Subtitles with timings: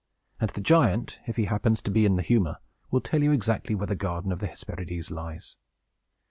[0.39, 2.57] And the giant, if he happens to be in the humor,
[2.89, 5.57] will tell you exactly where the garden of the Hesperides lies."